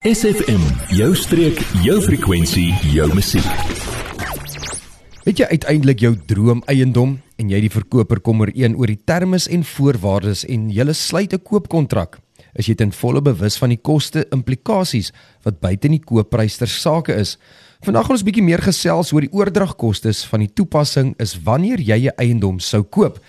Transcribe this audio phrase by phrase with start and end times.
[0.00, 0.62] SFM,
[0.96, 3.44] jou streek, jou frekwensie, jou musiek.
[5.26, 9.36] Het jy uiteindelik jou droom eiendom en jy die verkoper kom ooreen oor die terme
[9.36, 12.16] en voorwaardes en jy sluit 'n koopkontrak?
[12.56, 15.12] Is jy ten volle bewus van die koste implikasies
[15.44, 17.36] wat buite in die koopprys ter sake is?
[17.84, 22.06] Vandag gaan ons bietjie meer gesels oor die oordragkoste van die toepassing is wanneer jy
[22.06, 23.20] 'n eiendom sou koop.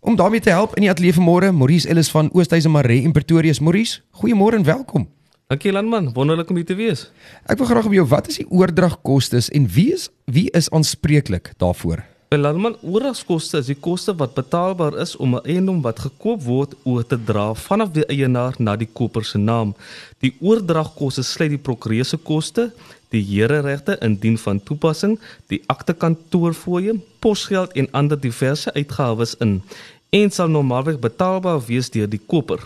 [0.00, 3.54] Om daarmee te help in die ateljee vanmôre, Maurice Ellis van Oosthuizen Maree in Pretoria.
[3.60, 5.08] Maurice, goeiemôre en welkom.
[5.50, 7.08] Dankie Landman, wonderlik om hier te wees.
[7.50, 11.50] Ek wil graag by jou, wat is die oordragkoste en wie is wie is aanspreeklik
[11.58, 12.04] daarvoor?
[12.30, 17.02] Landman, oordragkoste is die koste wat betaalbaar is om 'n eiendom wat gekoop word oor
[17.02, 19.74] te dra vanaf die eienaar na die koper se naam.
[20.20, 22.70] Die oordragkoste sluit die prokureur se koste,
[23.10, 29.62] die hereregte indien van toepassing, die akte kantoorfooie, posgeld en ander diverse uitgawes in
[30.10, 32.60] en sal normaalweg betaalbaar wees deur die koper.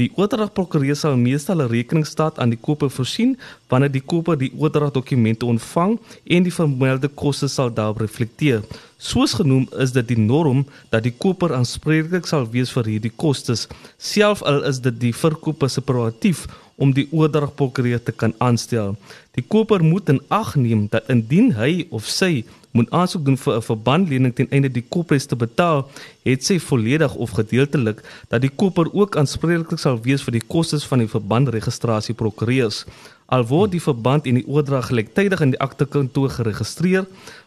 [0.00, 3.36] Die oordragprokureur sal meestal 'n rekeningsstaat aan die koper voorsien
[3.70, 5.92] wanneer die koper die oordragdokumente ontvang
[6.36, 8.64] en die vermelde koste sal daarop reflekteer.
[8.98, 13.68] Soos genoem is dit die norm dat die koper aanspreeklik sal wees vir hierdie kostes,
[13.96, 18.96] selfs al is dit die verkoper se prerogatief om die oordragprokureur te kan aanstel.
[19.38, 22.44] Die koper moet in ag neem dat indien hy of sy
[22.74, 25.86] moet aansoek doen vir 'n verbandlening ten einde die koopprys te betaal,
[26.24, 30.84] het sy volledig of gedeeltelik dat die koper ook aanspreeklik sal wees vir die kostes
[30.84, 32.84] van die verbandregistrasie prokureurs.
[33.26, 37.06] Al word die verband en die oordrag gelyktydig in die aktekantoor geregistreer,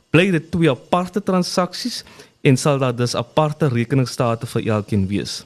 [0.09, 2.03] bly dit twee aparte transaksies
[2.41, 5.43] en sal daar dus aparte rekeningsstate vir elkeen wees.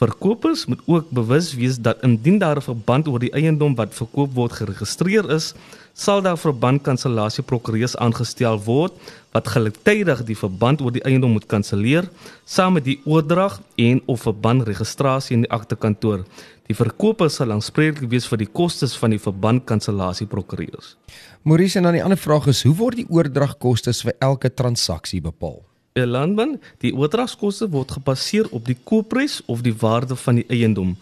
[0.00, 4.32] Verkopers moet ook bewus wees dat indien daar 'n verband oor die eiendom wat verkoop
[4.34, 5.54] word geregistreer is,
[5.92, 8.92] sal daar verbandkansellasie prokureurs aangestel word
[9.32, 12.08] wat gelyktydig die verband oor die eiendom moet kanselleer
[12.44, 16.24] saam met die oordrag en of verbandregistrasie in die aktekantoor.
[16.66, 20.96] Die verkoper sal aanspreeklik wees vir die kostes van die verbandkansellasie prokureurs.
[21.42, 25.69] Maurice en dan die ander vraag is hoe word die oordragkoste vir elke transaksie bepaal?
[26.00, 30.94] Die landman, die oordragskoste word gebaseer op die koopprys of die waarde van die eiendom,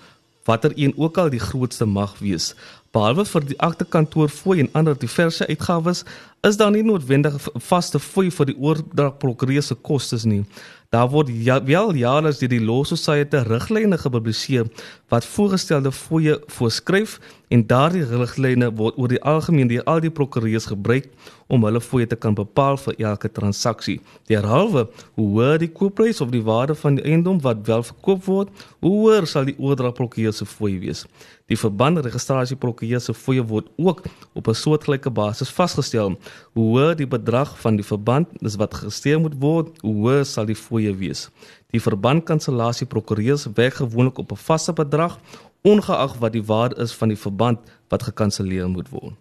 [0.49, 2.49] watter een ook al die grootste mag wees.
[2.91, 6.03] Behalwe vir die aktekantoor fooi en ander diverse uitgawes,
[6.49, 10.45] is daar nie noodwendig 'n vaste fooi vir die oordragprokureur se kostes nie.
[10.91, 14.67] Daar word ja, wel jaarliks deur die Law Society riglyne gepubliseer
[15.09, 20.69] wat voorgestelde fooie voorskryf en daardie riglyne word oor die algemeen deur al die prokureurs
[20.69, 21.09] gebruik
[21.49, 23.99] om hulle fooie te kan bepaal vir elke transaksie.
[24.29, 24.87] Derhalwe,
[25.17, 28.53] hoe hoër die koopprys of die waarde van die eiendom wat wel verkoop word,
[28.85, 31.07] hoe hoër sal die oordragprokureur se fooi wees.
[31.49, 34.03] Die verbandregistrasie prokureur se fooie word ook
[34.35, 36.19] op 'n soortgelyke basis vasgestel.
[36.53, 40.45] Hoe hoër die bedrag van die verband is wat geregistreer moet word, hoe hoër sal
[40.45, 41.31] die fooie wees.
[41.73, 45.19] Die verbandkansellasie prokureurs werk gewoonlik op 'n vaste bedrag
[45.63, 47.59] ongeag wat die waarde is van die verband
[47.89, 49.17] wat gekanselleer moet word.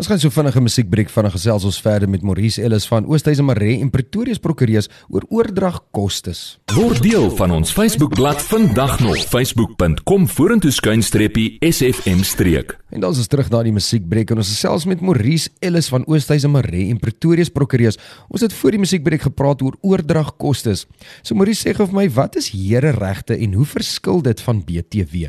[0.00, 3.76] Ons gaan so vinnige musiekbreek vinnig gesels ons verder met Maurice Ellis van Oosthuizen Maree
[3.84, 6.32] en Pretoria se prokureurs oor oordragkoste.
[6.72, 12.72] Word deel van ons Facebookblad vandag nog facebook.com vorentoe skuinstreepie SFM streek.
[12.88, 16.08] En dan is ons terug na die musiekbreek en ons gesels met Maurice Ellis van
[16.08, 18.00] Oosthuizen Maree en Pretoria se prokureurs.
[18.32, 20.72] Ons het voor die musiekbreek gepraat oor oordragkoste.
[21.20, 24.64] So Maurice sê gou vir my, wat is here regte en hoe verskil dit van
[24.64, 25.28] BTW?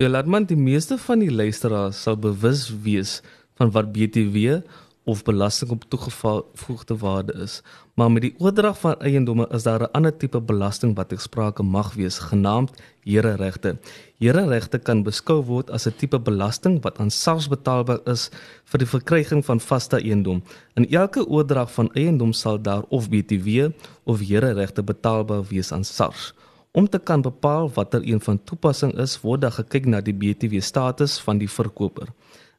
[0.00, 3.18] Ja, laat man die meeste van die luisteraars sal bewus wees
[3.60, 4.62] van wat BTW
[5.04, 7.58] of belasting op toegevoegde waarde is.
[8.00, 11.92] Maar met die oordrag van eiendomme is daar 'n ander tipe belasting wat gesprake mag
[11.94, 12.70] wees, genaamd
[13.04, 13.76] hereregte.
[14.18, 18.30] Hereregte kan beskou word as 'n tipe belasting wat aan SARS betaalbaar is
[18.64, 20.42] vir die verkryging van vaste eiendom.
[20.74, 23.68] In elke oordrag van eiendom sal daar of BTW
[24.04, 26.32] of hereregte betaalbaar wees aan SARS.
[26.72, 30.60] Om te kan bepaal watter een van toepassing is, word daar gekyk na die BTW
[30.62, 32.12] status van die verkoper.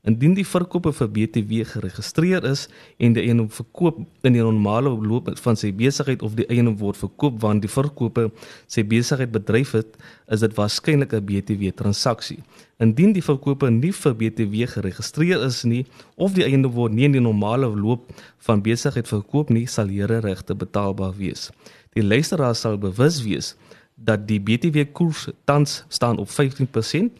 [0.03, 2.65] Indien die verkoper vir BTW geregistreer is
[2.99, 6.99] en die eiendom verkoop in die normale loop van sy besigheid of die eiendom word
[6.99, 8.27] verkoop wanneer die verkoper
[8.67, 9.95] sy besigheid bedryf het,
[10.27, 12.41] is dit waarskynlik 'n BTW transaksie.
[12.79, 15.85] Indien die verkoper nie vir BTW geregistreer is nie
[16.17, 20.19] of die eiendom word nie in die normale loop van besigheid verkoop nie, sal here
[20.19, 21.51] regte betaalbaar wees.
[21.93, 23.55] Die luisteraar sal bewus wees
[24.03, 27.11] dat die BTW koers tans staan op 15%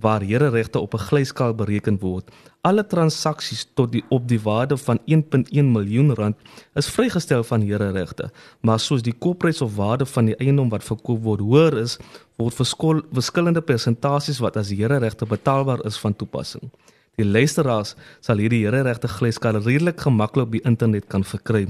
[0.00, 2.30] waar hereregte op 'n glyskaal bereken word.
[2.60, 6.36] Alle transaksies tot die op die waarde van 1.1 miljoen rand
[6.74, 8.30] is vrygestel van hereregte,
[8.60, 11.98] maar soos die koopprys of waarde van die eiendom wat verkoop word hoër is,
[12.36, 16.70] word verskil, verskillende persentasies wat as hereregte betaalbaar is van toepassing.
[17.14, 21.66] Die luisteraars sal hierdie hereregte glyskaal redelik gemaklik op die internet kan verkry.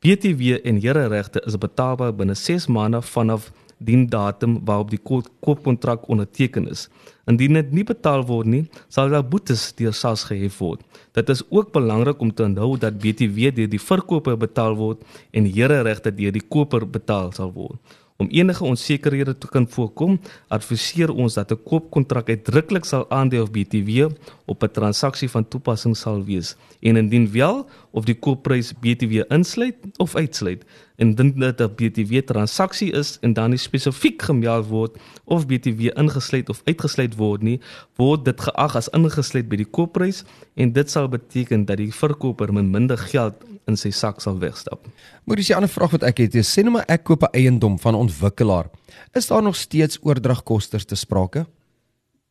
[0.00, 5.00] BTW en hereregte is betaalbaar binne 6 maande vanaf dien datum waarop die
[5.40, 6.88] koopkontrak onderteken is.
[7.28, 10.82] Indien dit nie betaal word nie, sal daar boetes deur SARS gehef word.
[11.16, 15.48] Dit is ook belangrik om te onthou dat BTW deur die verkoper betaal word en
[15.48, 17.78] hereregte deur die koper betaal sal word.
[18.18, 20.16] Om enige onsekerhede te kan voorkom,
[20.50, 24.10] adviseer ons dat 'n koopkontrak uitdruklik sal aandui of BTW
[24.44, 29.76] op 'n transaksie van toepassing sal wees en indien wel of die koopprys BTW insluit
[29.96, 30.64] of uitsluit.
[30.96, 36.48] Indien dit 'n BTW transaksie is en dan nie spesifiek gemeld word of BTW ingesluit
[36.48, 37.60] of uitgesluit word nie,
[37.96, 40.24] word dit geag as ingesluit by die koopprys
[40.54, 43.34] en dit sal beteken dat die verkoper min minder geld
[43.68, 44.86] in sy sak sal wegstap.
[45.24, 46.34] Maar dis 'n ander vraag wat ek het.
[46.34, 48.70] Sê nou maar ek koop 'n eiendom van 'n ontwikkelaar.
[49.12, 51.46] Is daar nog steeds oordragkoste te sprake?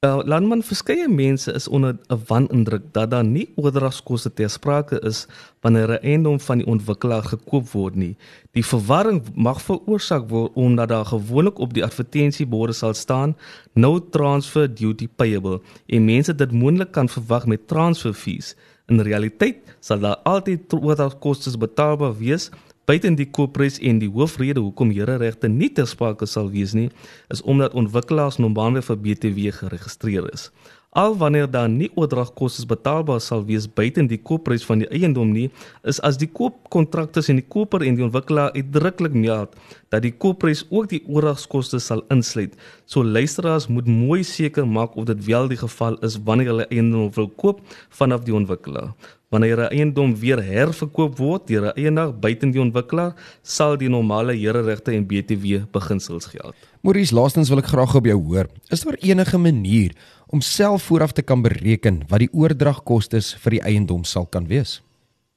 [0.05, 5.27] Uh, landman verskeie mense is onder 'n wanindruk dat daar nie oordragskoste ter sprake is
[5.61, 8.15] wanneer 'n eiendom van die ontwikkelaar gekoop word nie.
[8.51, 13.35] Die verwarring mag veroorsaak word omdat daar gewoonlik op die advertensieborde sal staan
[13.73, 18.55] no transfer duty payable en mense dit moontlik kan verwag met transfer fees.
[18.87, 22.49] In realiteit sal daar altyd oordragkoste betaalbaar wees
[22.87, 26.87] buiten die koopprys en die hoofrede hoekom hereregte nie ter sprake sal wees nie
[27.33, 30.47] is omdat ontwikkelaars normaalweg vir BTW geregistreer is.
[30.95, 35.49] Al wanneer daar nie oordragkoste betaalbaar sal wees buite die koopprys van die eiendom nie,
[35.83, 39.57] is as die koopkontrak tussen die koper en die ontwikkelaar uitdruklik meld
[39.91, 42.55] dat die koopprys ook die oordragkoste sal insluit.
[42.85, 47.11] So luisteraars moet mooi seker maak of dit wel die geval is wanneer hulle eiendom
[47.19, 47.61] wil koop
[47.99, 48.95] vanaf die ontwikkelaar.
[49.29, 53.13] Wanneer 'n eiendom weer herverkoop word deur 'n eienaar buite die ontwikkelaar,
[53.43, 56.55] sal die normale hereregte en BTW beginsels geld.
[56.81, 58.47] Maurice, laastens wil ek graag op jou hoor.
[58.69, 59.91] Is daar enige manier
[60.27, 64.81] om self vooraf te kan bereken wat die oordragkoste vir die eiendom sal kan wees?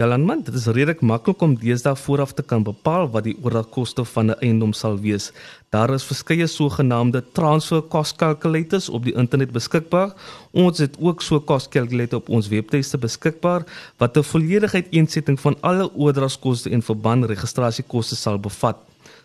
[0.01, 4.05] Ja, landman, dit is redelik maklik om deesdae vooraf te kan bepaal wat die oordragkoste
[4.09, 5.27] van 'n eiendom sal wees.
[5.69, 10.15] Daar is verskeie sogenaamde transfer cost calculators op die internet beskikbaar.
[10.53, 13.63] Ons het ook so cost calculator op ons webtuiste beskikbaar
[13.99, 18.77] wat 'n volledige uiteensetting van alle oordragkoste en verband registrasiekoste sal bevat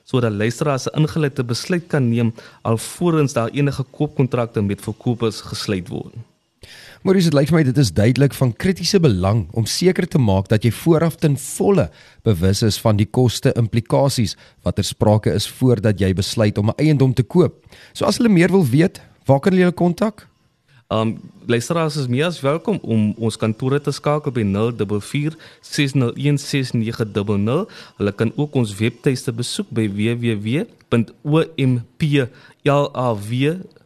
[0.03, 6.34] sodat luisteraars 'n ingeleide besluit kan neem alvorens daar enige koopkontrakte met verkopers gesluit word.
[7.05, 10.47] Maurice, dit lyk vir my dit is duidelik van kritiese belang om seker te maak
[10.49, 11.89] dat jy vooraf ten volle
[12.25, 14.35] bewus is van die koste implikasies
[14.65, 17.53] wat ter sprake is voordat jy besluit om 'n eiendom te koop.
[17.93, 20.27] So as hulle meer wil weet, waar kan hulle kontak?
[20.89, 27.69] Um luisteraars is meer as welkom om ons kantore te skakel by 044 601 6900.
[27.97, 29.89] Hulle kan ook ons webtuiste besoek by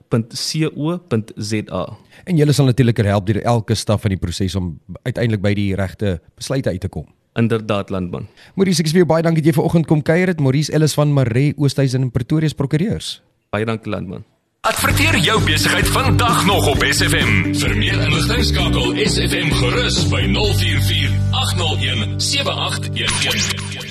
[0.10, 1.98] www.ompllaw.co.za.
[2.26, 5.76] En julle sal natuurlik help deur elke stap van die proses om uiteindelik by die
[5.76, 7.06] regte besluite uit te kom.
[7.40, 8.28] Inderdaad landman.
[8.56, 10.42] Maurice, ek sê baie dankie dat jy vanoggend kom kuier het.
[10.42, 13.22] Maurice Ellis van Maree Oosthuizen in Pretoria se prokureurs.
[13.54, 14.26] Baie dankie landman.
[14.68, 17.54] Adverteer jou besigheid vandag nog op SFM.
[17.62, 23.89] Vir meer inligting skakel SFM gerus by 044 801 7811.